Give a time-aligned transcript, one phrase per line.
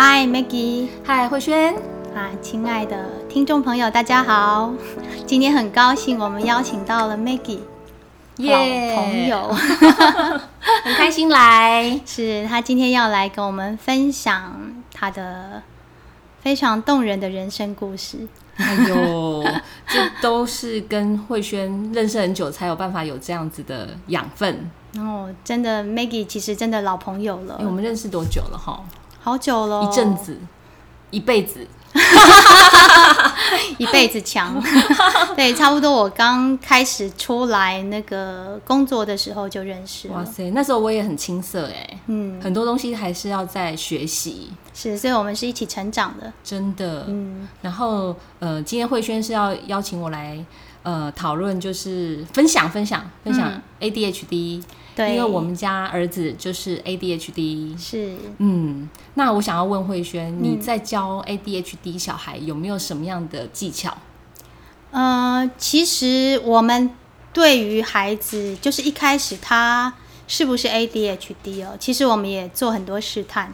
[0.00, 1.74] 嗨，Maggie，嗨，慧萱，
[2.14, 4.72] 啊，亲爱的听众朋友，大家好！
[5.26, 7.58] 今天很高兴，我们邀请到了 Maggie，
[8.36, 9.48] 耶老朋友，
[10.84, 12.00] 很开心来。
[12.06, 14.56] 是他今天要来跟我们分享
[14.94, 15.60] 他的
[16.42, 18.18] 非常动人的人生故事。
[18.58, 19.44] 哎呦，
[19.88, 24.70] 这都是跟慧萱认识很久才有办法有这样子的养分。
[24.96, 28.80] 哦，真的，Maggie 其实真的老朋友了哎，，我们认识多久了哈？
[29.28, 30.38] 好久了，一阵，子，
[31.10, 31.66] 一辈子。
[33.76, 34.58] 一辈子强。
[35.36, 40.14] 对，差不多我刚开始出来那个工作的时候就认识了。
[40.14, 46.32] 哇塞，那时候我也很青涩哎，嗯，很多东西还是要在学习，是，所以我们是一起成长的。
[46.42, 47.04] 真的。
[47.08, 50.42] 嗯，然后呃，今天慧轩是要邀请我来
[50.88, 54.62] 呃讨论，就是分享分享分享嗯 ADHD，、
[54.96, 57.78] 对，因为我们家儿子就是 ADHD。
[57.78, 63.98] 是嗯，那我想要问慧萱，嗯你在教 ADHD 小孩有没有什么样的技巧？
[64.90, 66.90] 呃，其实我们
[67.34, 69.92] 对于孩子，就是一开始他
[70.26, 73.52] 是不是 ADHD 哦，其实我们也做很多试探。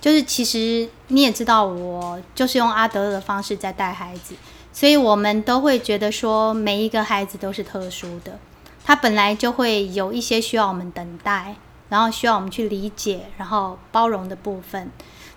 [0.00, 4.34] 就是其实你也知道，我就是用阿德勒的方式在带孩子，
[4.74, 8.40] 所以我们都会觉得说，每一个孩子都是特殊的，
[8.84, 11.54] 他本来就会有一些需要我们等待，
[11.88, 14.90] 然后需要我们去理解，然后包容的部分。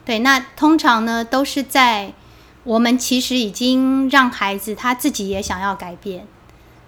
[0.04, 2.14] 对，那通常呢都是在
[2.64, 6.26] 我们其实已经让孩子他自己也想要改变，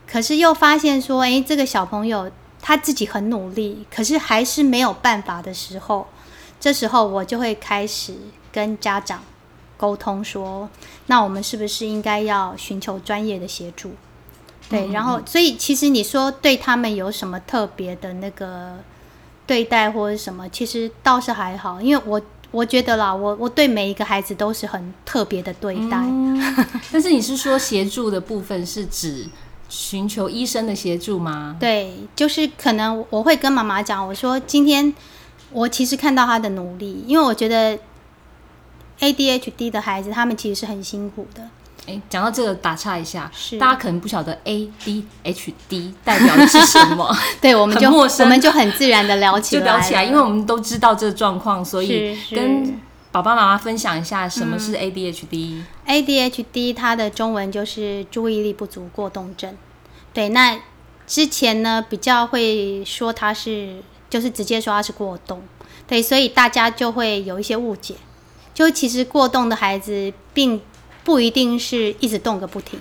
[0.07, 6.07] 可是又发现说，诶，这个小朋友他自己很努力，可是还是没有办法的时候，
[6.59, 8.15] 这时候我就会开始
[8.51, 9.23] 跟家长
[9.79, 10.69] 沟通说，
[11.07, 13.91] 那我们是不是应该要寻求专业的协助？
[14.69, 18.75] 对，然后所以其实你说对他们有什么特别的那个
[19.47, 25.97] 对待或者什么，其实倒是还好，因为我我觉得啦，我我对每一个孩子都是很特别的对待。
[26.91, 29.27] 但是你是说协助的部分是指
[29.69, 31.55] 寻求医生的协助吗？
[31.59, 34.93] 对，就是可能我会跟妈妈讲，我说今天
[35.51, 37.77] 我其实看到他的努力，因为我觉得
[38.99, 41.41] ADHD 的孩子他们其实是很辛苦的。
[41.87, 52.79] 哎，讲到这个打岔一下，是大家可能不晓得 ADHD 代表的是什么， 对，我们就很陌生我们就很自然的聊起就聊起来，因为我们都知道这个状况，所以跟
[53.11, 55.63] 爸爸妈妈分享一下什么是 ADHD。
[55.87, 59.57] ADHD 它的中文就是注意力不足过动症。
[60.13, 60.59] 对，那
[61.07, 65.41] 之前呢比较会说它是，就是直接说它是过动。
[65.87, 67.95] 对，所以大家就会有一些误解，
[68.59, 70.59] 就其实过动的孩子并
[71.05, 72.77] 不一定是一直动个不停，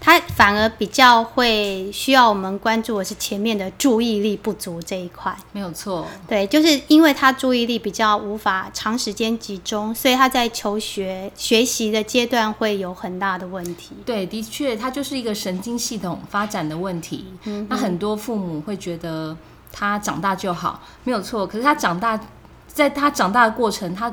[0.00, 5.32] 他反而比较会需要我们关注的是前面的注意力不足这一块。
[5.52, 13.92] 没有错，对，就是因为他注意力比较无法长时间集中，所以他在求学学习的阶段会有很大的问题。
[14.04, 17.26] 对，的确，他就是一个神经系统发展的问题。
[17.44, 19.36] 嗯那很多父母会觉得
[19.70, 21.46] 他长大就好，没有错。
[21.46, 22.18] 可是他长大，
[22.66, 24.12] 在他长大的过程，他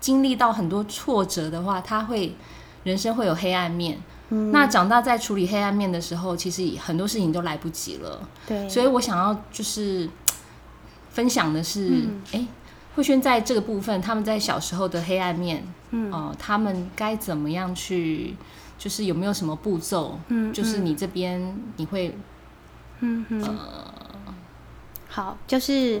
[0.00, 2.34] 经历到很多挫折的话，他会
[2.84, 3.98] 人生会有黑暗面。
[4.32, 8.20] 嗯那长大在处理黑暗面的时候，其实很多事情都来不及了。
[8.46, 10.08] 对，所以我想要就是
[11.10, 12.46] 分享的是，嗯哎、
[12.94, 18.36] 慧轩在这个部分，他们在小时候的黑暗面，嗯哦、他们该怎么样去，
[18.78, 20.18] 就是有没有什么步骤？
[20.28, 22.16] 嗯就是你这边你会
[23.00, 23.58] 嗯哼，
[25.08, 26.00] 好，就是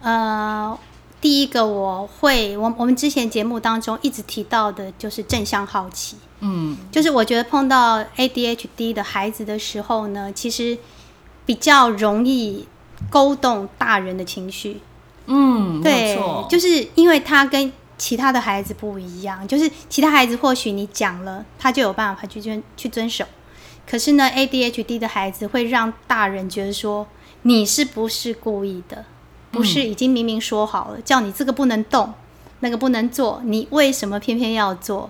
[0.00, 0.76] 呃，
[1.20, 6.16] 第一个我会，我我们之前节目当中一直提到的就是正向好奇。
[6.40, 10.78] 嗯就是我觉得碰到 ADHD 的孩子的时候呢，其实
[11.44, 12.68] 比较容易
[13.10, 14.80] 勾动大人的情绪。
[15.26, 23.24] 嗯，没对就是因为他跟其他的孩子不一样，就是其他孩子或许你讲了，他就有办法去遵去遵守。
[23.84, 27.08] 可是呢，ADHD 的孩子会让大人觉得说，
[27.42, 29.04] 你是不是故意的？
[29.50, 32.12] 不是已经明明说好了，叫你这个不能动，
[32.60, 35.08] 那个不能做，你为什么偏偏要做？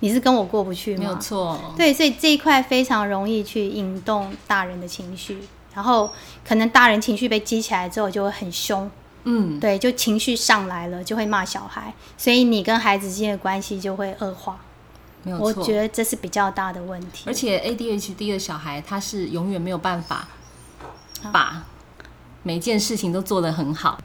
[0.00, 0.98] 你是跟我过不去吗？
[1.00, 5.40] 没有错，对，所以这一块非常容易去引动大人的情绪，
[5.74, 6.12] 然后
[6.46, 8.88] 可能大人情绪被激起来之后就会很凶，
[9.24, 14.60] 嗯，对，就情绪上来了就会骂小孩，所以你跟孩子之间的关系就会恶化。
[15.24, 15.46] 没有错。
[15.46, 17.24] 我觉得这是比较大的问题。
[17.26, 20.28] 而且 ADHD 的小孩，他是永远没有办法
[21.32, 21.64] 把
[22.48, 23.98] 每件事情都做得很好。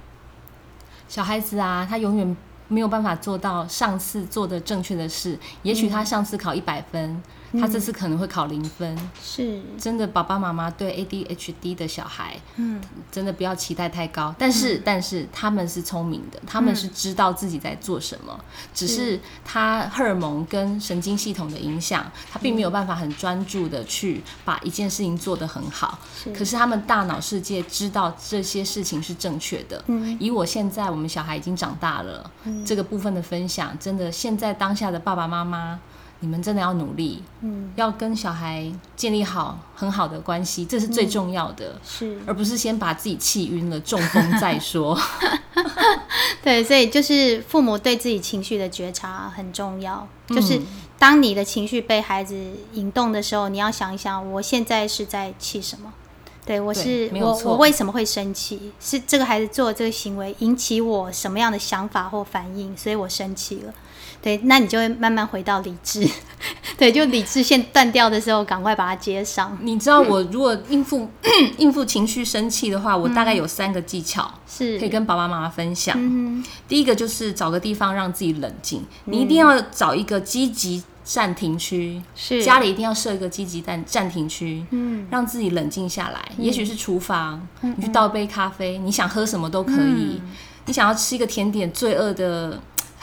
[1.07, 2.38] 小孩子啊，他永远
[2.68, 5.40] 没有办法做到上次做的正确的事。
[5.62, 7.24] 也许他上次考一百分，
[7.60, 8.98] 他这次可能会考零分。
[9.22, 14.34] 是，真的，爸爸妈妈对 ADHD 的小孩，嗯，真的不要期待太高。
[14.38, 18.40] 但是，但是他们是聪明的，他们是知道自己在做什么，
[18.74, 26.00] 只是他荷尔蒙跟神经系统的影响，他并没有办法很专注的去把一件事情做得很好。
[26.36, 29.84] 可是他们大脑世界知道这些事情是正确的。
[29.88, 32.30] 嗯，以我现在我们小孩已经长大了，
[32.66, 35.80] 这个部分的分享，真的现在当下的爸爸妈妈。
[36.24, 44.98] 你们真的要努力，嗯，要跟小孩建立好很好的关系，这是最重要的，是，而不是先把自己气晕了中风再说。
[46.42, 50.62] 对，所以就是父母对自己情绪的觉察很重要，就是
[50.98, 52.34] 当你的情绪被孩子
[52.72, 55.92] 引动的时候，你要想一想，我现在是在气什么？
[56.46, 58.72] 对我是我我为什么会生气？
[58.80, 63.74] 是这个孩子做这个行为引起我什么样的想法或反应，所以我生气了。
[64.24, 66.10] 对，那你就会慢慢回到理智。
[66.78, 69.58] 对，就理智线断掉的时候，赶快把它接上。
[69.62, 71.10] 你知道，我如果应付
[71.58, 75.98] 应付情绪生气的话，我大概有三个技巧是可以跟爸爸妈妈分享。
[76.68, 86.19] 第一个就是找个地方让自己冷静，你一定要找一个积极暂停区，是家里一定要设一个积极暂暂停区，嗯，让自己冷静下来。
[86.38, 90.22] 也许是厨房，你去倒杯咖啡，你想喝什么都可以。
[90.66, 92.58] 你想要吃一个甜点，罪恶的。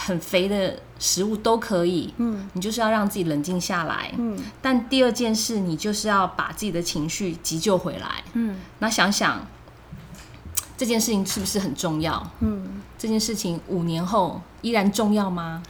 [0.06, 4.38] 很肥的食物都可以，嗯，你就是要让自己冷静下来，嗯。
[4.62, 8.56] 但第二件事，你就是要把自己的情绪急救回来，嗯。
[8.78, 9.46] 那想想
[10.76, 12.30] 这件事情是不是很重要？
[12.40, 14.40] 嗯，这件事情五年后。
[14.62, 15.62] 依然重要吗？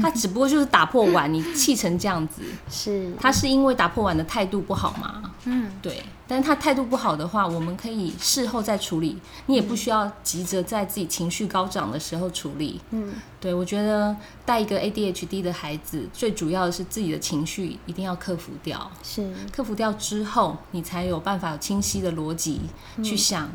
[0.00, 2.40] 他只不过就是打破碗，你气成这样子，
[2.70, 5.22] 是他是因为打破碗的态度不好吗？
[5.44, 6.02] 嗯，对。
[6.28, 12.78] 但是他态度不好的话，我们可以事后再处理，你也不需要急着在自己情绪高涨的时候处理。
[12.90, 13.54] 嗯，对。
[13.54, 14.14] 我觉得
[14.44, 18.90] 带一个 ADHD 的孩子，最主要的是自己的情绪一定要克服掉。
[19.02, 22.60] 是克服掉之后，你才有办法有清晰的逻辑
[23.02, 23.48] 去想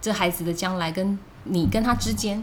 [0.00, 2.42] 这孩子的将来跟你跟他之间。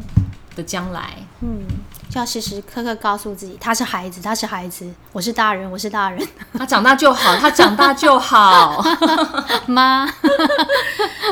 [0.55, 1.61] 的将来，嗯，
[2.09, 8.83] 就要时时刻刻告诉自己，他是孩子，他是孩子，我是大人，我是大人，他长大就好，他长大就好，
[9.67, 10.07] 妈，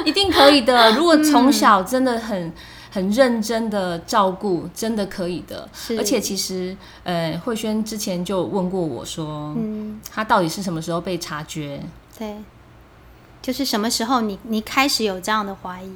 [0.06, 0.92] 一定可以的。
[0.94, 2.54] 如果从小真的很
[2.92, 5.68] 很认真的照顾，真的可以的。
[5.98, 11.82] 而且其实，呃，慧轩之前就问过我说，嗯，他到底是什么时候被察觉？
[12.18, 12.38] 对，
[13.42, 15.92] 就是什么时候你你开始有这样的怀疑？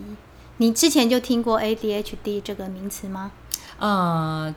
[0.62, 3.32] 你之前就听过 ADHD 这个名词吗？
[3.80, 4.54] 呃，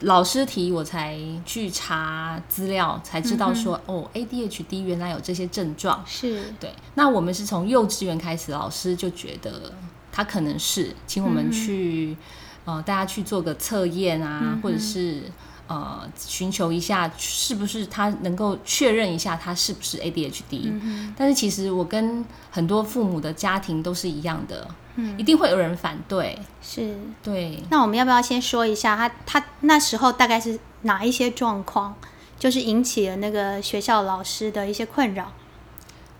[0.00, 6.02] 老师提我才去查资料，才知道说哦，ADHD 原来有这些症状。
[6.04, 6.74] 是对。
[6.96, 9.72] 那我们是从幼稚园开始，老师就觉得
[10.10, 12.16] 他可能是，请我们去
[12.64, 15.22] 呃，大家去做个测验啊，或者是。
[15.72, 20.70] 呃，寻求一下是不是他能够确认一下他是不是 ADHD？
[21.16, 27.62] 但是其实我跟很多父母的家庭都是一样的，嗯，一定会有人反对，是对。
[27.70, 31.94] 那我们要不要先说一下他他那时候大概是哪一些状况，
[32.38, 35.32] 就是引起了那个学校老师的一些困扰？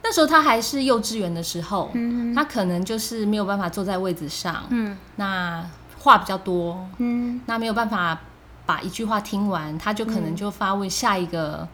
[0.03, 5.63] 那时候他还是幼稚园的时候，嗯，他可能就是没有办法坐在位置上，嗯，那
[5.99, 8.19] 话比较多，嗯，那没有办法。
[8.65, 11.67] 把一句话听完，他就可能就发问下一个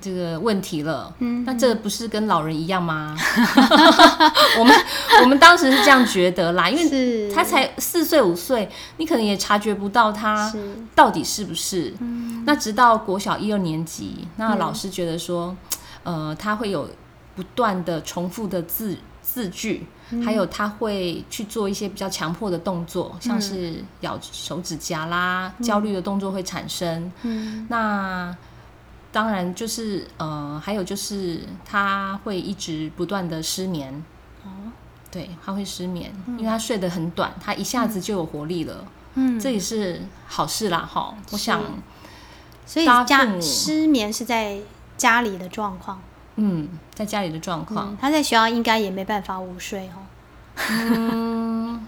[0.00, 1.14] 这个问题了。
[1.20, 3.16] 嗯，那这不是跟老人一样吗？
[4.58, 4.76] 我们
[5.22, 10.52] 我们当时是这样觉得啦，因为他才四岁五岁，你可能也察觉不到他
[10.94, 11.94] 到底是不是。
[12.44, 15.56] 那直到国小一二年级，那老师觉得说，
[16.02, 16.88] 呃，他会有
[17.34, 18.98] 不断的重复的字。
[19.34, 19.84] 字句，
[20.24, 27.10] 还有他会去做一些比较强迫的动作，像是咬手指甲啦，焦虑的动作会产生。
[27.22, 28.32] 嗯，那
[29.10, 34.04] 当然就是呃，还有就是他会一直不断的失眠。
[34.44, 34.70] 哦，
[35.10, 38.86] 对，他会失眠，因为他睡得很短，他一下子就有活力了。
[39.14, 41.12] 嗯，这也是好事啦，哈。
[41.32, 41.60] 我想，
[42.64, 44.60] 所以家失眠是在
[44.96, 46.00] 家里的状况。
[46.36, 50.02] 嗯，在家里的状况，他在学校应该也没办法午睡哦。
[50.70, 51.86] 嗯，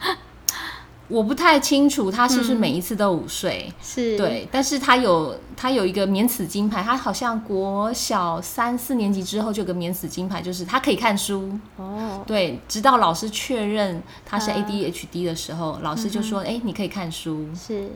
[1.09, 12.25] 我不太清楚他是不是每一次都午睡，是对，但是他有他有一个免死金牌，他好像国小三四年级之后就有个免死金牌，就是他可以看书哦。
[12.27, 17.89] 对，直到老师确认他是 ADHD 的时候，老师就说：“哎，你可以看书。”是。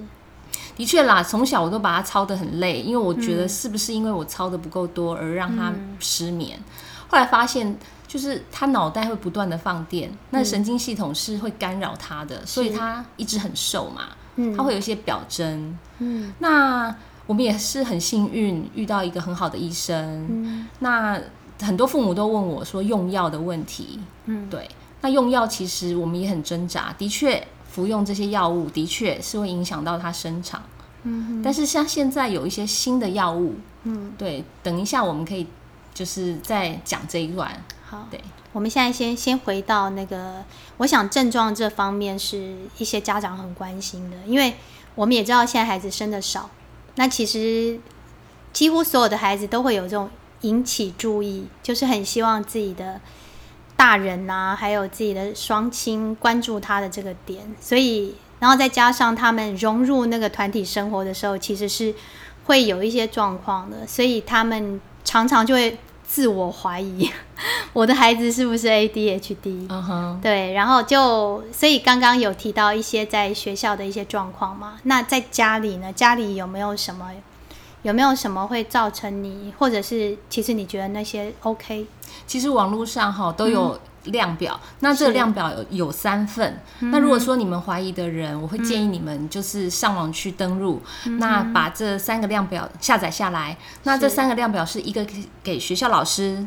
[0.81, 6.59] 的确啦，从小我都把他操得很累，因为我觉得是不是因为我操的不够多而让他失眠。
[7.07, 7.77] 后来发现，
[8.09, 14.05] 就是他脑袋会不断的放电，那神经系统是会干扰他的，所以他一直很瘦嘛，
[14.57, 15.79] 他会有一些表征。
[15.99, 16.97] 嗯，那。
[17.27, 20.27] 我们也是很幸运遇到一个很好的医生。
[20.29, 21.17] 嗯那
[21.61, 24.69] 很多父母都问我说用药的问题，嗯，对，
[25.01, 30.61] 那用药其实我们也很挣扎，的确服用这些药物的确是会影响到他生长，
[31.05, 35.47] 嗯但是像现在有一些新的药物，嗯，对，等一下我们可以
[35.95, 38.21] 就是再讲这一段，好，对，
[38.53, 40.45] 我们现在先先回到那个，
[40.79, 44.55] 我想症状这方面是一些家长很关心的，因为
[44.97, 46.51] 我们也知道现在孩子生的少，
[46.97, 47.79] 那其实
[48.53, 50.11] 几乎所有的孩子都会有这种
[50.41, 53.01] 引起注意，就是很希望自己的
[53.81, 61.95] 大人呐、还有自己的双亲关注他的这个点，所以然后再加上他们融入那个团体生活的时候，其实是
[62.45, 67.11] 会有一些状况的，所以他们常常就会自我怀疑，
[67.73, 69.67] 我的孩子是不是 ADHD？
[69.71, 75.91] 嗯哼，对，然后就所以刚刚有提到一些在学校的一些状况嘛，那在家里呢？
[75.91, 77.11] 家里有没有什么？
[77.83, 81.87] 有没有什么会造成你，或者是其实你觉得那些 OK？
[82.27, 86.61] 其实网络上哈都有量表，那这个量表有有三份。
[86.81, 90.83] 那如果说你们怀疑的人，我会建议你们就是上网去登录，
[91.19, 93.57] 那把这三个量表下载下来。
[93.85, 96.47] 那这三个量表是一个给给学校老师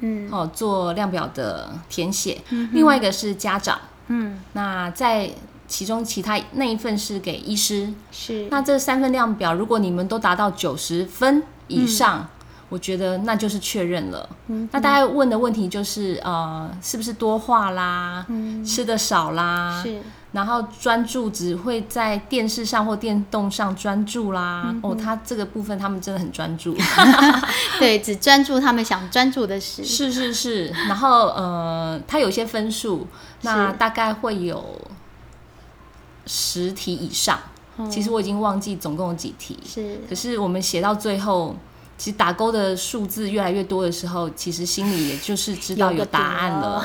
[0.00, 2.40] 嗯哦做量表的填写，
[2.72, 3.78] 另外一个是家长。
[4.08, 5.30] 嗯，那在
[5.70, 7.88] 其中其他那一份是给医师。
[8.10, 12.28] 是那这三份量表，如果你们都达到九十分以上，
[12.68, 14.28] 我觉得那就是确认了。
[14.48, 20.00] 嗯那大家问的问题就是，呃，是不是多话啦，嗯吃的少啦，是
[20.32, 24.66] 然后专注只会在电视上或电动上专注啦。
[24.66, 26.76] 嗯哦，他这个部分他们真的很专注。
[27.80, 29.84] 对，只专注他们想专注的事。
[29.84, 33.06] 是是是，然后呃，他有些分数，
[33.42, 34.64] 那大概会有
[36.26, 37.38] 十题以上。
[37.78, 41.56] 嗯其实我已经忘记总共有几题，是可是我们写到最后，
[41.96, 46.84] 其实打勾的数字越来越多的时候，其实心里也就是知道有答案了。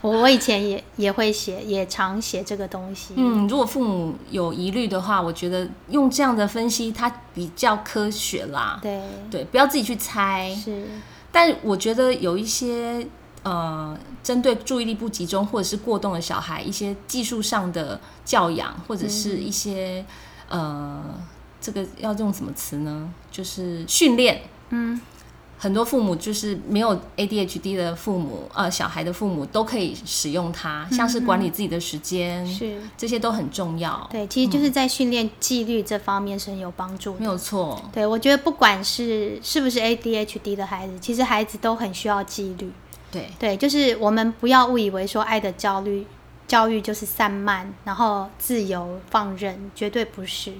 [0.00, 3.14] 我 我以前也也会写，也常写这个东西。
[3.16, 8.78] 嗯，如果父母有疑虑的话，我觉得用这样的分析，它比较科学啦。
[8.80, 10.54] 对，对，不要自己去猜。
[10.54, 10.84] 是
[11.32, 13.04] 但我觉得有一些
[13.42, 20.04] 呃，针对注意力不集中或者是过动的小孩，一些技术上的教养，或者是一些、
[20.48, 21.02] 呃，
[21.60, 23.12] 这个要用什么词呢？
[23.30, 24.42] 就是训练。
[24.70, 25.00] 嗯，
[25.58, 34.08] 很多父母就是没有 ADHD 的父母，呃，小孩的父母都可以使用它，像是管理自己的时间，是，这些都很重要。
[34.10, 37.26] 对，其实就是在训练纪律这方面是很有帮助的没。
[37.26, 37.82] 有错。
[37.92, 42.72] 对，我觉得不管是是不是 ADHD 的孩子，其实孩子都很需要纪律。
[43.12, 46.04] 对，对，就是我们不要误以为说爱的焦虑
[46.48, 50.52] 教育就是散漫，然后自由放任，绝对不是。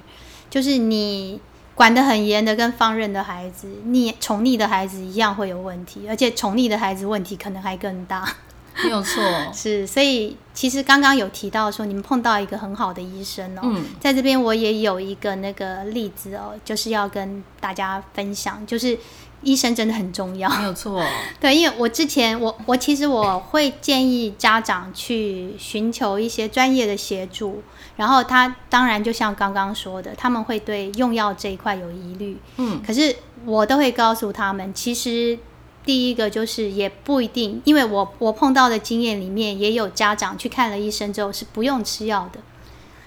[0.49, 1.41] 就是你
[1.75, 8.37] 管得很严的跟放任的孩子，溺宠溺的孩子一样会有问题，而且宠溺的孩子问题可能还更大。
[8.85, 9.23] 没有错。
[9.53, 18.99] 是，所以其实刚刚有提到说你们碰到一个很好的医生哦，嗯在这边我也有一个那个例子哦，就是要跟大家分享，就是
[19.43, 20.49] 医生真的很重要。
[20.51, 21.03] 没有错。
[21.41, 27.63] 对，因为我之前我我其实我会建议家长去寻求一些专业的协助，
[27.97, 35.39] 然后他当然就像刚刚说的，他们会对用药这一块有疑虑，嗯，可是我都会告诉他们，其实
[35.85, 42.41] 第一个就是也不一定，因为我我碰到的经验里面也有家长去看了医生之后是不用吃药的，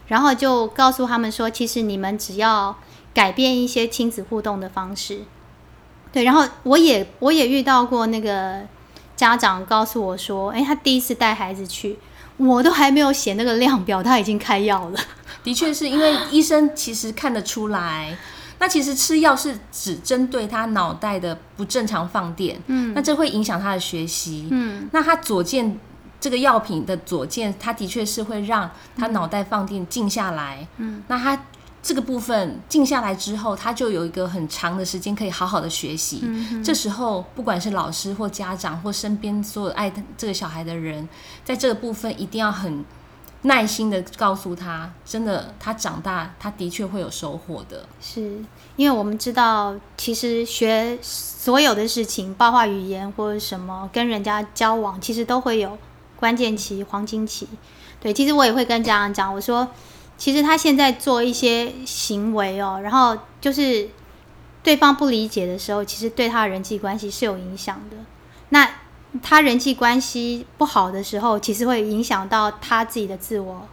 [0.07, 2.75] 然后就告诉他们说，其实你们只要
[3.13, 5.21] 改变一些亲子互动的方式，
[6.15, 8.61] 对，然后我也我也遇到过那个
[9.17, 11.99] 家长告诉我说，哎，他第一次带孩子去。
[12.37, 14.99] 我都还没有写那个量表，他已经开药了。
[15.43, 18.17] 的确是因为医生其实看得出来，
[18.59, 25.77] 那其实吃药是只针对他脑袋的不正常放电，嗯，那这会影响他的学习，嗯，那他左键
[26.19, 31.41] 这个药品的左键，他的确是会让他脑袋放电静下来，嗯，那他
[31.85, 36.21] 这个部分静下来之后，他就有一个很长的时间可以好好的学习。
[36.23, 41.07] 嗯这时候，不管是老师或家长或身边所有爱这个小孩的人，
[41.43, 42.83] 在这个部分一定要很
[43.43, 47.85] 耐心的告诉他，真的，他长大他的确会有收获的。
[48.01, 48.39] 是
[48.77, 55.77] 因为我们知道，其实学所有的事情，包括语言或者什么，跟人家交往，其实都会有
[56.19, 57.47] 关键期、黄金期。
[58.01, 59.67] 对，其实我也会跟家长讲，我说，
[60.17, 63.89] 其实他现在做一些行为哦，然后就是
[64.63, 67.97] 对方不理解的时候，其实对他人际关系是有影响的。
[68.49, 68.69] 那
[69.21, 73.67] 他人际关系不好的时候，其实会影响到他自己的自我，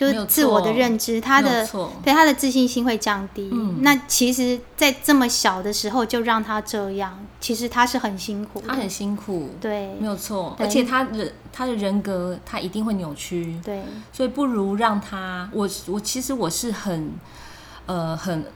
[0.00, 1.68] 就是自我的认知，他的
[2.02, 3.50] 对他的自信心会降低。
[3.52, 8.62] 嗯那其实，在这么小的时候就让他这样，其实他是很辛苦。
[8.66, 17.12] 他很辛苦，对没有错，而且他的他的人格他一定会扭曲，对所以不如让他，我我其实我是很
[17.84, 18.46] 呃很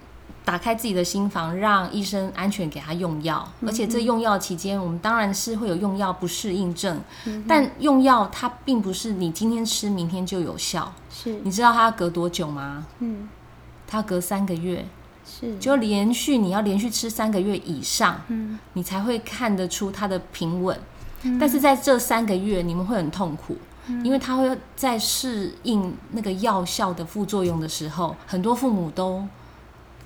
[0.44, 7.00] 打开自己的心房，让医生安全给他用药，而且这用药期间，我们当然是会有用药不适应症，
[7.48, 11.40] 但用药它并不是你今天吃明天就有效，是。
[11.42, 12.86] 你知道它要隔多久吗？
[12.98, 13.28] 嗯。
[13.86, 14.84] 它隔三个月，
[15.24, 15.56] 是。
[15.58, 18.58] 就连续你要连续吃三个月以上，嗯。
[18.74, 20.78] 你才会看得出它的平稳。
[21.40, 23.56] 但是在这三个月，你们会很痛苦，
[24.02, 29.26] 因为他会在适应那个药效的副作用的时候，很多父母都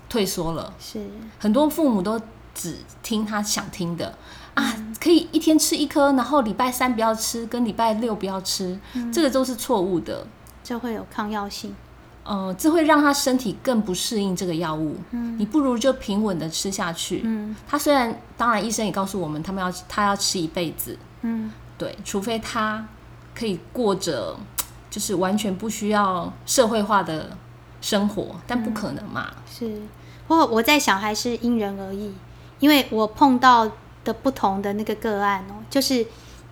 [0.08, 1.06] 退缩了，是。
[1.38, 2.20] 很多父母都
[2.54, 4.14] 只听他想听的。
[4.54, 8.78] 啊，可以一天吃一颗，然后礼拜三不要吃，跟礼拜六不要吃，
[9.12, 10.26] 这个都是错误的。
[10.64, 11.74] 就会有抗药性。
[12.24, 14.96] 呃，这会让他身体更不适应这个药物。
[15.38, 17.22] 你不如就平稳的吃下去。
[17.24, 17.54] 嗯。
[17.66, 21.50] 他虽然，当然医生也告诉我们，他们要他要吃一辈子，嗯。
[21.78, 22.84] 对，除非他
[23.34, 24.36] 可以过着
[24.90, 27.30] 就是完全不需要社会化的
[27.80, 29.28] 生活，但不可能嘛。
[29.50, 29.80] 是，
[30.26, 32.12] 不过我在想还是因人而异，
[32.60, 33.70] 因为我碰到
[34.04, 36.06] 的不同的那个个案哦，就是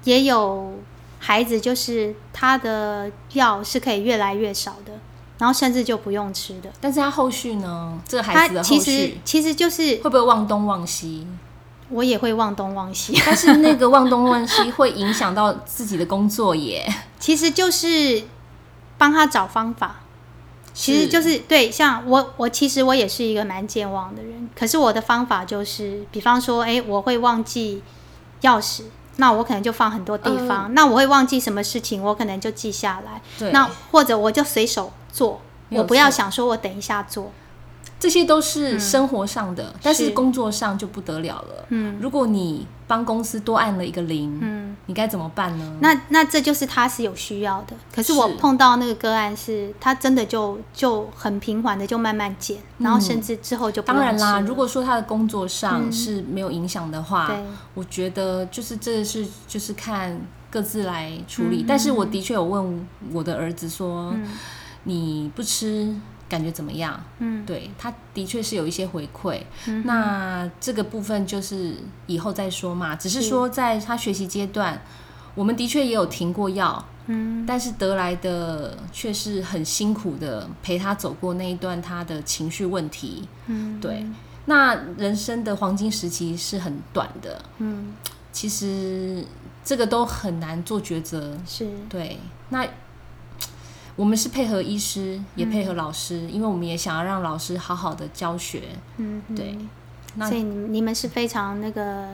[0.04, 0.74] 也有
[1.18, 4.92] 孩子，就是他的药是可以越来越少的，
[5.38, 6.70] 然后甚至就不用吃的。
[6.80, 7.98] 但是他后续呢？
[8.06, 11.26] 这个孩子其实其实就是会不会忘东忘西？
[11.88, 16.84] 我也会忘东忘西，但是那个忘东忘西会影响到自己的工作耶。
[17.20, 18.24] 其实就是
[18.98, 20.00] 帮他找方法。
[20.78, 27.82] 其实就是对，像我，我其实我也是一个蛮健忘的人，可是我的方法就是，比方说，哎，我会忘记
[28.42, 28.82] 钥匙，
[29.16, 35.40] 那我可能就放很多地方，那我会忘记什么事情，我可能就记下来，那或者我就随手做，
[35.70, 37.32] 我不要想说我等一下做，
[37.98, 40.10] 这些都是生活上的，但是是。
[40.10, 41.66] 工作上就不得了了。
[41.70, 41.96] 嗯。
[42.00, 45.76] 如果你帮公司多按了一个零，嗯，你该怎么办呢？
[45.80, 57.36] 那那这就是他是有需要的，可是我碰到那个个案是，他真的就就很平缓的就慢慢减，然后甚至之后就不当然啦，如果说他的工作上是没有影响的话，对。
[57.74, 60.18] 我觉得就是这是就是看
[60.50, 61.62] 各自来处理。
[61.62, 64.24] 嗯但是我的确有问我的儿子说，嗯
[64.84, 65.92] 你不吃
[66.28, 67.00] 感觉怎么样？
[67.18, 69.40] 嗯对，他的确是有一些回馈。
[69.66, 72.96] 嗯那这个部分就是以后再说嘛。
[72.96, 74.80] 只是是说在他学习阶段，
[75.34, 83.28] 我们的确也有停过药，嗯但是得来的却是很辛苦的陪他走过那一段他的情绪问题。
[83.46, 84.04] 嗯，对，
[84.46, 87.94] 那人生的黄金时期是很短的，嗯
[88.32, 89.24] 其实
[89.64, 91.38] 这个都很难做抉择。
[91.46, 92.18] 是对，
[92.50, 92.66] 那
[93.96, 98.62] 我们是配合医师，也配合嗯老师，因为我们也想要让老师好好的教学。
[98.98, 99.56] 嗯对，
[100.16, 102.10] 那所以你你们是非常那个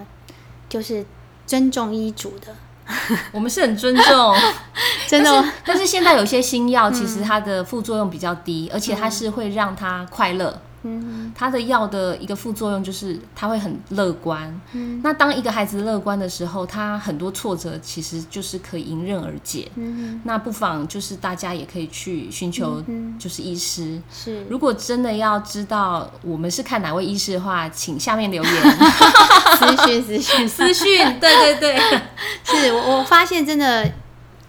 [0.68, 1.04] 就是
[1.44, 2.54] 尊重医嘱的，
[3.32, 4.34] 我们是很尊重，
[5.08, 10.60] 真的但是吗但是现在有些新药，其实它的副作用比较低，而且它是会让他快乐。
[10.84, 14.60] 嗯它的药的一个副作用就是他会很乐观。
[14.72, 19.70] 嗯那当一个孩子乐观的时候，他很多挫折其实就是可以迎刃而解。
[19.76, 24.00] 嗯那不妨就是大家也可以去寻求嗯就是医师。
[24.12, 28.52] 是如果真的要知道我们是看哪位医师的话，请下面留言
[29.58, 31.20] 私讯私讯私讯。
[31.20, 32.00] 对对对，
[32.44, 33.90] 是我我发现真的，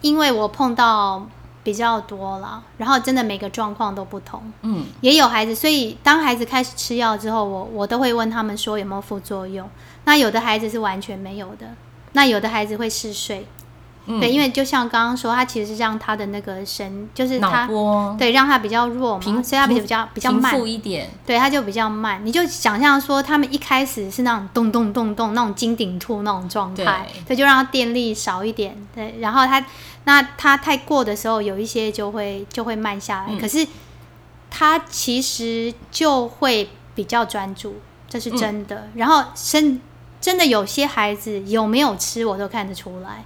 [0.02, 1.28] 因为我碰到
[1.64, 9.70] 比较多了，然后真的每个状况都不同，嗯，也有孩子，所以当孩子开始吃药之后，我我都会问他们说有没有副作用。
[10.06, 11.68] 那有的孩子是完全没有的，
[12.12, 13.48] 那有的孩子会嗜睡，
[14.06, 21.10] 嗯对，因为就像刚刚说，他其实是让他的那个神，就是脑他波对让他比较弱嘛，平所以他比平较比较慢，复一点。
[21.26, 22.20] 对，他就比较慢。
[22.26, 29.66] 你就想象说，他们一开始是那种咚咚咚咚那种金顶兔那种状态，对，就让他电力少一点，对，然后他
[30.04, 33.66] 那他太过的时候，有一些就会就会慢下来，嗯可是
[34.50, 37.78] 他其实就会比较专注，
[38.10, 38.90] 这是真的。
[38.96, 39.80] 然后真
[40.20, 43.24] 真的有些孩子有没有吃，我都看得出来。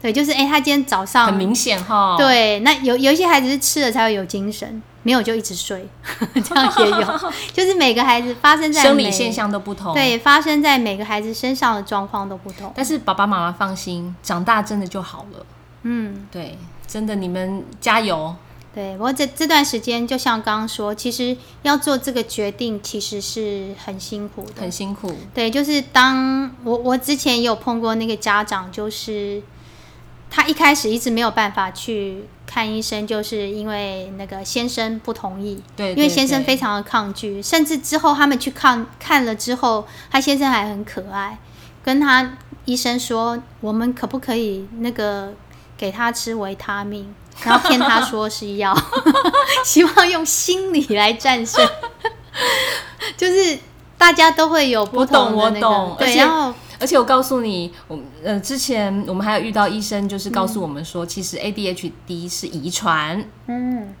[0.00, 5.86] 对，就是哎、诶他今天早上很明显哈，，对，那有有一些孩子是吃了才会有精神，没有就一直睡，
[6.42, 7.20] 这样也有。
[7.52, 12.72] 就是每个孩子发生在生理现，象都不同。，对，发生在每个孩子身上的状况都不同。
[12.74, 15.46] 但是爸爸妈妈放心，长大真的就好了。
[15.82, 18.34] 嗯，对，真的你们加油。
[18.74, 18.92] 对。
[18.96, 24.72] 不过这这段时间，就像刚刚说，其实要做这个决定，其实是很辛苦的很。
[24.72, 29.42] 辛苦，对，就是当我我之前也有碰过那个家长，就是
[30.40, 41.36] 他一开始一直没有办法去看医生，就是因为那个先生不同意，对，因为先生非常的抗拒，甚至之后他们去看看了之后，他先生还很可爱，
[41.84, 45.34] 跟他医生说，我们可不可以那个
[45.76, 48.74] 给他吃维他命，然后骗他说是药，
[49.62, 51.68] 希望用心理来战胜，
[53.14, 53.58] 就是
[53.98, 56.18] 大家都会有不同的那个对，
[56.80, 63.94] 而且我告诉你，我们呃之前我们还有遇到医生，就是告诉我们说，其实 ADHD 是遗传，嗯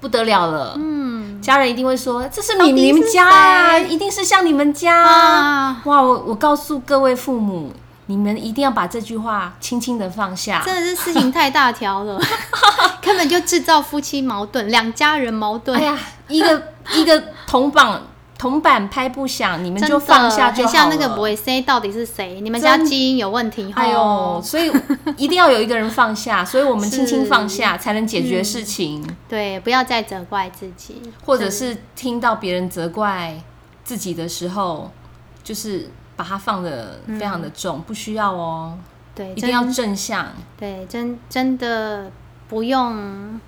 [0.00, 0.74] 不得了了。
[0.76, 6.02] 嗯家人一定会说，这是你你们家啊，一定是像你们家啊，哇！
[6.02, 7.72] 我我告诉各位父母，
[8.06, 10.62] 你们一定要把这句话轻轻的放下。
[10.64, 12.20] 真的是事情太大条了，
[13.00, 15.78] 根本就制造夫妻矛盾，两家人矛盾。
[15.78, 16.62] 哎呀，一个
[16.94, 18.02] 一个铜板
[18.44, 22.42] 铜板拍不响，你们就放下就像那个 boy C 到底是谁？
[22.42, 23.72] 你们家基因有问题？
[23.74, 24.70] 哎呦，所以
[25.16, 33.34] 一定要有一个人放下， 所以我们轻轻放下，才能解决事情，对，不要再责怪自己，或者是听到别人责怪
[33.82, 34.90] 自己的时候，
[35.42, 38.76] 就是把它放的非常的重，不需要哦，
[39.14, 40.28] 对，一定要正向，
[40.58, 42.12] 对，真真的
[42.46, 43.40] 不用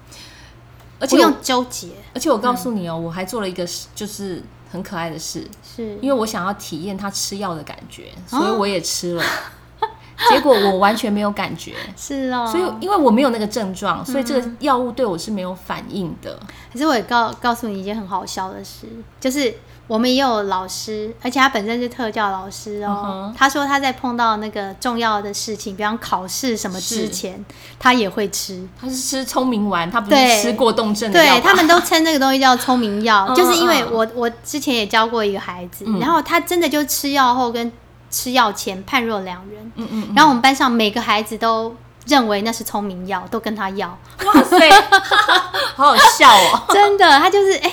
[0.99, 9.23] 而且不用纠结，而且我告诉你哦，我还做了一个事，就是很可爱的事，是因为我想要体验他吃药的感觉，哦所以我也吃了。
[10.31, 12.47] 结果我完全没有感觉，是哦。
[12.51, 16.39] 所以因为我没有那个症状，所以这嗯个药物对我是没有反应的。
[16.73, 18.87] 可是我也告告诉你一件很好笑的事，
[19.21, 19.55] 就是
[19.87, 23.03] 我们也有老师，而且他本身是特教老师哦。
[23.07, 27.45] 嗯他说他在碰到那个重要的事情，比方考试什么之前，
[27.79, 28.67] 他也会吃。
[28.81, 33.89] 他是吃聪明丸，他不是吃过动症的药对他们都称这个东西叫聪明药， 嗯就是因为嗯。
[33.93, 35.99] 我我之前也教过一个孩子，嗯。
[36.01, 37.71] 然后他真的就吃药后跟
[38.11, 41.75] 吃药前判若两人，嗯嗯，然后我们班上每个孩子都
[42.07, 43.89] 认为那是聪明药，都跟他要，
[44.25, 44.71] 哇塞，
[45.77, 46.63] 好好笑哦。
[46.73, 47.73] 真的，他就是哎、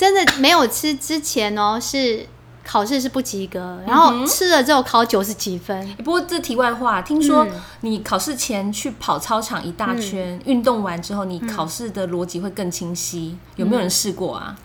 [0.00, 2.26] 真的没有吃之前哦是
[2.64, 7.50] 考试是不及格，然后吃了之后考九十几分，不过这题外话，听说嗯。
[7.82, 13.36] 你考试前去跑操场一大圈，运动完之后，你考试的逻辑会更清晰。
[13.56, 14.56] 有没有人试过啊？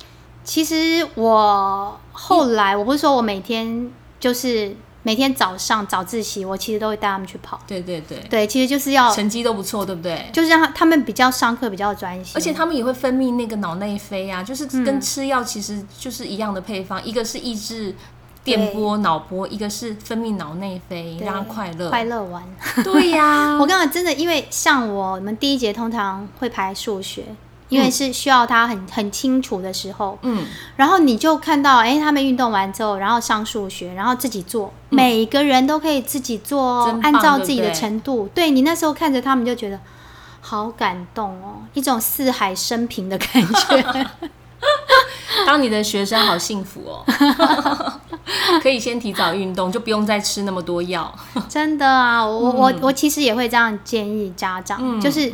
[0.46, 4.74] 其实我后来我不是说我每天就是
[5.06, 7.62] 每天早上早自习，我其实都会带他们去跑。
[7.68, 10.28] 对对对，对，其实就是要成绩都不错，对不对？
[10.34, 17.94] 就是让他他们比较上课比较专心，而且他们也会分泌那个脑内啡啊，就是跟吃药其实就是一样的配方，一个是抑制
[18.44, 21.90] 电波、脑波，一个是分泌脑内啡，对让他快乐。
[21.90, 22.44] 快乐玩。
[22.84, 27.26] 对呀、 我刚刚真的，因为像我们第一节通常会排数学，
[27.70, 38.30] 因为是需要他很很清楚的时候，嗯，然后你就看到，哎、他们运动完之后，然后上数学，然后自己做，每个人都可以自己做哦按照自己的程度。
[38.36, 39.80] 对你那时候看着他们就觉得
[40.42, 44.06] 好感动哦，一种四海升平的感觉。
[45.46, 47.06] 当你的学生好幸福哦，
[48.64, 51.14] 可以先提早运动，就不用再吃那么多药。
[51.48, 55.00] 真的啊，我我我其实也会这样建议家长，嗯。
[55.00, 55.32] 就是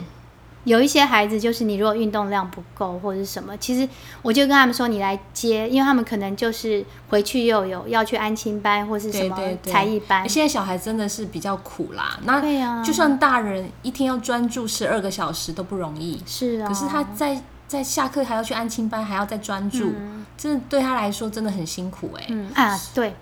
[0.64, 3.88] 有一些孩子，就是你如果运动量不够或者是什么，其实
[4.22, 12.84] 我就跟他们说，你来接，因为他们可能就是回去又有要去安亲班或是什么才艺班，现在小孩真的是比较苦啦，那对啊。
[12.84, 19.92] 就算大人一天要专注十二个小时都不容易，是啊，可是他在在下课还要去安亲班，还要再专注，
[20.38, 23.16] 真的对他来说真的很辛苦哎、嗯啊，对，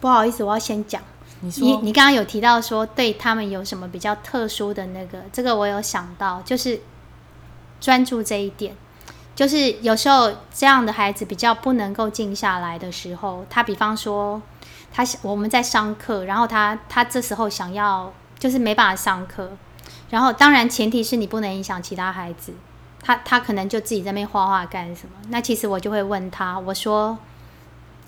[0.00, 1.00] 不好意思，我要先讲。
[1.42, 6.80] 你你刚刚有提到说对他们有什么比较特殊的那个，这个我有想到，就是
[7.80, 8.74] 专注这一点。
[9.34, 14.40] 就是有时候这样的孩子比较不能够静下来的时候，他比方说
[14.92, 19.50] 他我们在上课，然后他他这时候想要就是没办法上课，
[20.10, 22.52] 然后当然前提是你不能影响其他孩子，
[23.02, 25.14] 他他可能就自己在那边画画干什么？
[25.30, 27.16] 那其实我就会问他，我说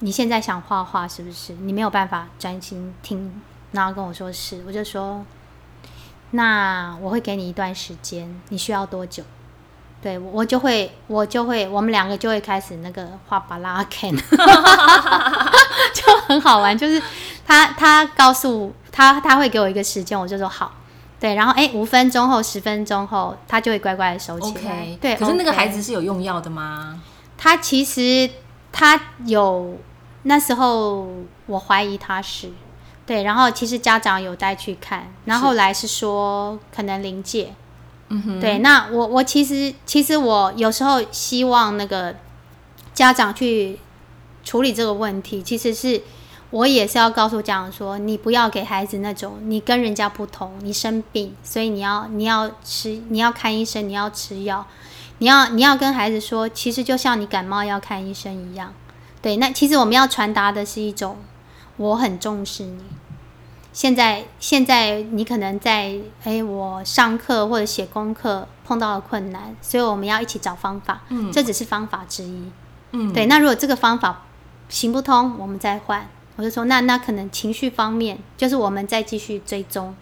[0.01, 1.53] 你现在想画画是不是？
[1.55, 3.41] 你没有办法专心听，
[3.73, 5.25] 然后跟我说是，我就说，
[6.33, 9.23] 那我会给你一段时间，你需要多久？
[10.03, 14.15] 对我我就会我就会我们两个就会开始那个画巴拉 can，
[15.95, 17.03] 就很好玩，就是
[17.47, 20.73] 他他告诉他他会给我一个时间，我就说好。
[21.19, 24.87] 对，然后哎，五分钟后、十分钟后，他就会乖乖的收起来。
[25.01, 27.01] 对，可是那个孩子是有用药的吗？
[27.39, 28.29] 他其实
[28.75, 29.79] 他有
[30.25, 31.09] 那时候
[31.47, 32.51] 我怀疑他是。
[33.07, 37.55] 对，然后其实家长有带去看，然后后来是说可能临界，
[38.09, 42.17] 嗯哼，对，那我我其实其实我有时候希望那个
[42.95, 43.79] 家长去
[44.43, 46.01] 处理这个问题，其实是
[46.49, 54.67] 我也是要告诉家长说，你不要给孩子那种你跟人家不同，你生病，所以你要你要吃，你要看医生，你要吃药，
[55.19, 58.73] 你要你要跟孩子说，其实就像你感冒要看医生一样。
[59.23, 61.17] 对，那其实我们要传达的是一种
[61.77, 62.83] 我很重视你。
[63.73, 71.03] 现在现在你可能在哎，我上课或者写功课碰到了困难，所以我们要一起找方法。
[71.09, 72.53] 嗯，这只是方法之一。
[72.93, 73.27] 嗯，对。
[73.27, 74.23] 那如果这个方法
[74.69, 76.09] 行不通，我们再换。
[76.37, 79.95] 我就说，那那可能情绪方面，就是我们再继续追踪，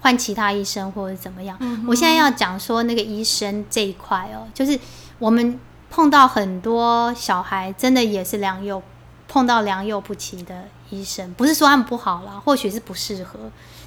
[0.00, 1.58] 换其他医生或者怎么样。
[1.86, 4.78] 我现在要讲说那个医生这一块哦，就是
[5.18, 5.58] 我们
[5.90, 8.80] 碰到很多小孩，真的也是良莠
[9.26, 13.38] 碰到良莠不齐的医生，不是说他们不好啦，或许是不适合。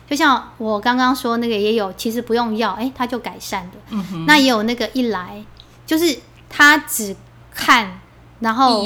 [0.09, 3.77] 就像我刚刚说那个也有，其实不用药，哎，他就改善的。
[3.89, 5.43] 嗯那也有那个一来
[5.85, 6.19] 就是
[6.49, 7.15] 他只
[7.53, 7.99] 看，
[8.39, 8.85] 然后。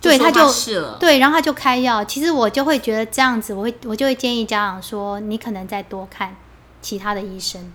[0.00, 0.50] 对，他就
[0.98, 2.02] 对，然后他就开药。
[2.02, 6.34] 其实我就会觉得这样子，我会我就会建议家长说，你可能再多看
[6.80, 7.72] 其他的医生。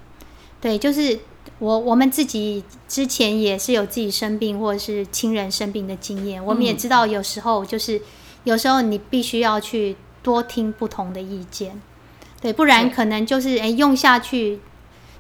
[0.62, 1.20] 对，就是
[1.60, 8.02] 我我们自己之前也是有自己生病或者是亲人生病的经验，我们也知道有时候就是
[8.44, 11.80] 有时候你必须要去多听不同的意见，
[12.42, 14.60] 对，不然可能就是哎用下去，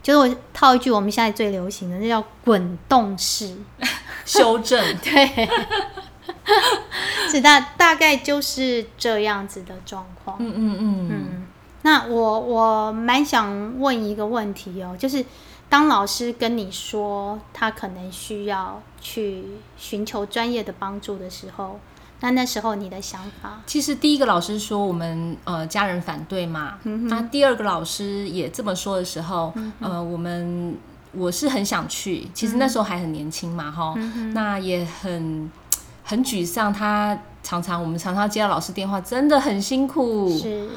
[0.02, 3.56] 就是我套一句我们现在最流行的，那叫滚动式
[4.26, 5.50] 修正，对。
[7.30, 10.38] 是大大概就是这样子的状况。
[10.39, 11.44] 嗯嗯嗯嗯。
[11.86, 15.24] 那我我蛮想问一个问题哦，就是
[15.69, 19.43] 当老师跟你说他可能需要去
[19.78, 21.80] 寻求专业的帮助的时候，
[22.21, 23.62] 那那时候你的想法？
[23.67, 30.76] 其实第一个老师说我们呃家人反对嘛，那第二个老师也这么说的时候，呃我们
[31.12, 33.93] 我是很想去，其实那时候还很年轻嘛哈，
[34.34, 35.52] 那也很。
[36.08, 40.30] 很沮丧，他常常我们常常接到老师电话，真的很辛苦。
[40.38, 40.69] 是，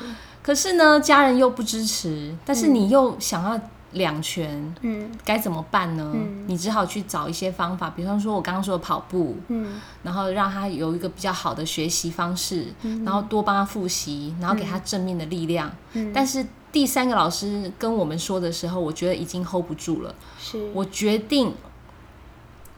[0.49, 3.61] 可是呢，家人又不支持，但是你又想要
[3.93, 6.11] 两全，嗯，该怎么办呢？
[6.15, 12.69] 嗯，你只好去找一些方法，比方说我刚刚说的跑步，嗯，然后让他有一个比较好的学习方式，
[13.05, 15.71] 然后多帮他复习，然后给他正面的力量。
[15.93, 20.15] 嗯，但是第三个老师跟我们说的时候，我觉得已经 hold 不住了。
[20.41, 21.53] 是，我决定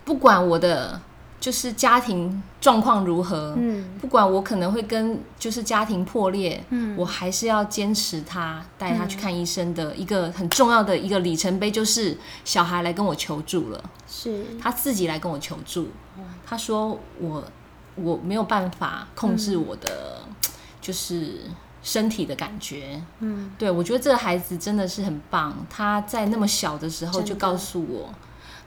[0.05, 1.01] 不管我的。
[1.41, 14.45] 就是家庭状况如何，嗯，不管我可能会跟就是家庭破裂，嗯，我还是要坚持他带他去看医生的一个很重要的一个里程碑，就是小孩来跟我求助了，是。
[14.61, 15.89] 他自己来跟我求助，
[16.47, 17.43] 他说我
[17.95, 20.19] 我没有办法控制我的
[20.79, 21.45] 就是
[21.83, 28.13] 身体的感觉，嗯，对我觉得这个孩子真的是很棒，他在那么小的时候就告诉我。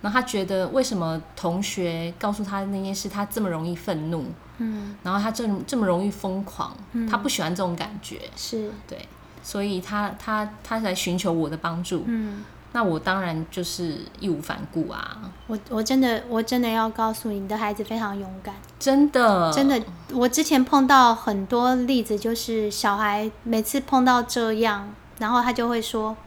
[0.03, 4.25] 然后他觉得为什么同学告诉他那件事，他这么容易愤怒，
[4.57, 6.75] 嗯，然后他这这么容易疯狂，
[7.09, 8.69] 他不喜欢这种感觉，是。
[8.85, 9.07] 对，
[9.41, 15.31] 所以他他他来寻求我的帮助，嗯，那我当然就是义无反顾啊。
[15.47, 19.53] 我我真的我真的要告诉你，你的孩子非常勇敢，真的。
[19.53, 19.81] 真的。
[20.11, 26.17] 我之前碰到很多例子，就是小孩每次碰到这样，然后他就会说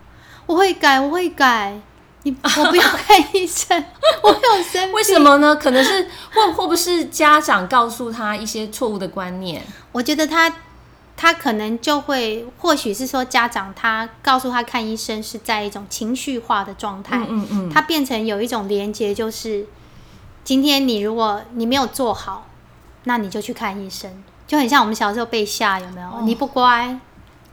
[0.46, 1.78] 我会改，我会改。
[2.30, 3.84] 我不要看医生，
[4.22, 5.54] 我有生 为什么呢？
[5.54, 9.62] 可能是或或不是家长告诉他一些错误的观念。
[9.92, 10.52] 我觉得他
[11.16, 17.16] 他可能就会，或许是说家长他告诉他看医生是在一种情绪化的状态。
[17.18, 19.66] 嗯嗯嗯，他变成有一种连接，就是
[20.42, 22.48] 今天你如果你没有做好，
[23.04, 26.08] 那你就去看医生，就很像我们小时候被吓，有没有？
[26.22, 26.98] 你不乖，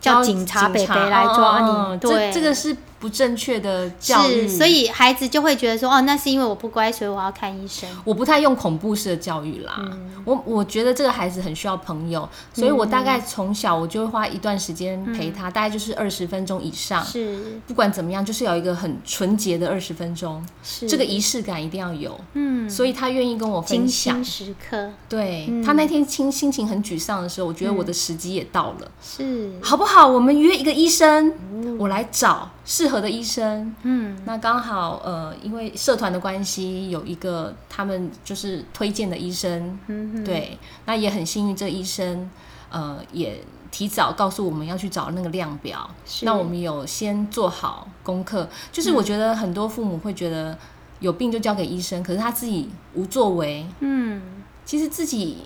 [0.02, 1.60] 叫警察北北来抓
[1.92, 2.00] 你。
[2.00, 2.76] 对，这个是。
[3.04, 7.90] 不正确的教育，所以孩子就会觉得说，哦，那是因为我不乖，所以我要看医生。
[8.06, 9.78] 我不太用恐怖式的教育啦，
[10.24, 17.04] 我我觉得这个孩子很需要朋友，所以我大概从小我就会花一段时间陪他，大概就是二十分钟以上。
[17.04, 20.88] 是，不管怎么样，就是有一个很纯洁的二十分钟，是。
[20.88, 22.18] 这个仪式感一定要有。
[22.36, 24.24] 嗯，所以他愿意跟我分享。
[24.24, 24.90] 时刻。
[25.10, 29.52] 对他那天心心情很沮丧的时候，我觉得我的时机也到了，是。
[29.62, 30.08] 好不好？
[30.08, 31.34] 我们约一个医生，
[31.78, 33.04] 我来找适合。
[33.04, 42.32] 的医生，嗯，那刚好，呃，因为社团的关系，有一个他们就是推荐的医生，嗯，对，那也很幸运，这医生，
[42.70, 45.90] 呃，也提早告诉我们要去找那个量表，
[46.22, 50.58] 那我们有先做好功课，就是我觉得很多父母会觉得
[51.02, 54.22] 有病就交给医生，可是他自己无作为，嗯，
[54.64, 55.40] 其实自己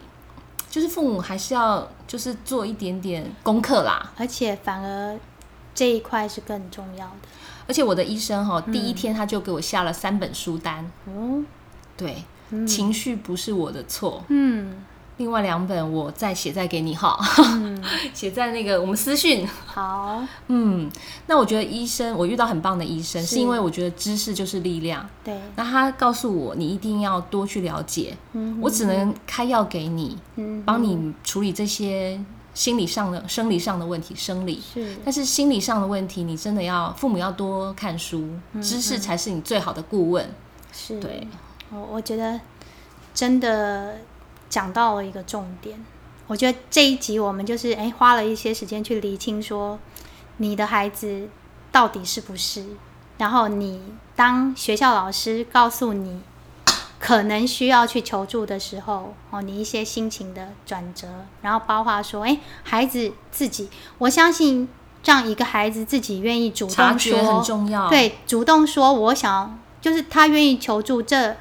[0.69, 5.17] 就是父母还是要就是做一点点功课啦，而且反而。
[5.77, 7.27] 这一块是更重要的，
[7.67, 10.83] 而且我的医生哈，第一天他就给我下了三本书单。
[11.05, 11.43] 哦，
[11.95, 12.23] 对，
[12.65, 14.23] 情绪不是我的错。
[14.29, 14.83] 嗯，
[15.17, 17.19] 另外两本我再写再给你哈，
[18.11, 19.47] 写在那个我们私讯。
[19.67, 20.89] 好，嗯，
[21.27, 23.35] 那我觉得医生，我遇到很棒的医生，是。
[23.35, 25.07] 是因为我觉得知识就是力量。
[25.23, 32.19] 对，那他告诉我，你一定要多去了解，嗯我只能开药给你，嗯，帮你处理这些
[32.57, 34.59] 心理上的、生理上的问题，生理。
[34.73, 40.27] 是但是心理上的问题，你真的要父母要多看书，嗯知识才是你最好的顾问。
[40.73, 41.27] 是，对，
[41.69, 42.41] 我我觉得
[43.13, 43.99] 真的
[44.49, 45.79] 讲到了一个重点。
[46.25, 49.77] 我觉得这一集我们就是哎花了一些时间去厘清，说
[50.37, 51.29] 你的孩子
[51.71, 52.65] 到底是不是，
[53.19, 53.79] 然后你
[54.15, 56.21] 当学校老师告诉你
[56.99, 61.07] 可能需要去求助的时候，哦，你一些心情的转折，
[61.41, 64.67] 然后包括说，哎，孩子自己，我相信
[65.03, 71.35] 让一个孩子自己愿意主动说很说，重要。，对，主动说我想，就是他愿意求助，这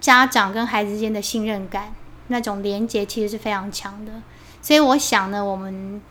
[0.00, 1.94] 家长跟孩子之间的信任感，
[2.26, 4.12] 那种连接其实是非常强的。
[4.60, 6.02] 所以我想呢，我们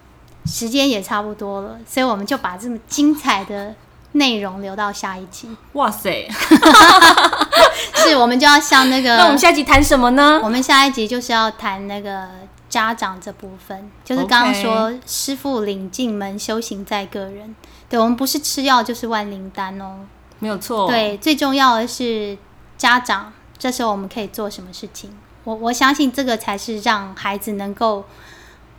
[0.45, 3.75] 时间也差不多了，所以我们就把这么精彩的
[4.13, 5.55] 内容留到下一集。
[5.73, 6.27] 哇塞，
[7.95, 10.39] 是，我们就要像那个， 那我们下一集谈什么呢？
[10.43, 12.27] 我们下一集就是要谈那个
[12.69, 17.55] 家长这部分，就是刚刚说师傅领进门，修行在个人。
[17.89, 19.99] 对，我们不是吃药就是万灵丹哦。
[20.39, 22.37] 没有错，，对，最重要的是
[22.77, 25.11] 家长，这时候我们可以做什么事情？
[25.43, 28.05] 我我相信这个才是让孩子能够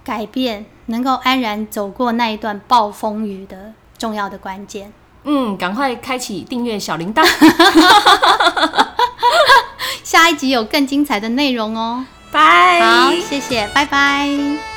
[0.03, 4.93] 改变、能够安然走过那一段暴风雨的重要的关键。
[5.25, 7.25] 嗯，赶快开启订阅小铃铛，
[10.05, 12.05] 下一集有更精彩的内容哦。
[12.31, 12.81] 拜。
[12.81, 14.74] 好，谢谢，拜拜。